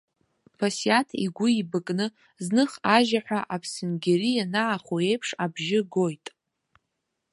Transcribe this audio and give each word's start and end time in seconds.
Басиаҭ 0.57 1.09
игәы 1.25 1.47
еибакны 1.51 2.05
зных 2.45 2.71
ажьаҳәа 2.95 3.39
аԥсынгьыры 3.55 4.29
ианаахо 4.33 4.95
еиԥш 5.09 5.29
абжьы 5.43 5.79
гоит. 5.93 6.25